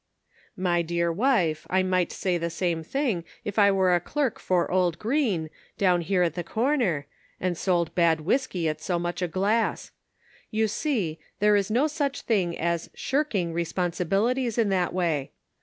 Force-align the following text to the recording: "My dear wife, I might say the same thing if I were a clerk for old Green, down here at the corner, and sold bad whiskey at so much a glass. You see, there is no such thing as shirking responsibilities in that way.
"My 0.71 0.81
dear 0.81 1.11
wife, 1.13 1.67
I 1.69 1.83
might 1.83 2.11
say 2.11 2.39
the 2.39 2.49
same 2.49 2.81
thing 2.81 3.23
if 3.45 3.59
I 3.59 3.69
were 3.69 3.93
a 3.93 3.99
clerk 3.99 4.39
for 4.39 4.71
old 4.71 4.97
Green, 4.97 5.47
down 5.77 6.01
here 6.01 6.23
at 6.23 6.33
the 6.33 6.43
corner, 6.43 7.05
and 7.39 7.55
sold 7.55 7.93
bad 7.93 8.21
whiskey 8.21 8.67
at 8.67 8.81
so 8.81 8.97
much 8.97 9.21
a 9.21 9.27
glass. 9.27 9.91
You 10.49 10.67
see, 10.67 11.19
there 11.37 11.55
is 11.55 11.69
no 11.69 11.85
such 11.85 12.21
thing 12.21 12.57
as 12.57 12.89
shirking 12.95 13.53
responsibilities 13.53 14.57
in 14.57 14.69
that 14.69 14.91
way. 14.91 15.33